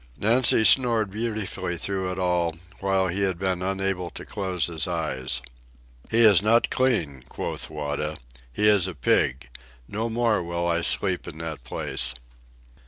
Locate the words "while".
2.79-3.07